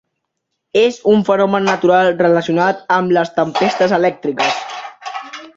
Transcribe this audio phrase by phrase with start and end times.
[0.83, 4.69] És un fenomen natural relacionat amb les tempestes elèctriques.